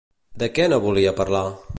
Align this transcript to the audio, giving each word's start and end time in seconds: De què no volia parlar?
De 0.43 0.47
què 0.55 0.65
no 0.71 0.79
volia 0.87 1.13
parlar? 1.21 1.43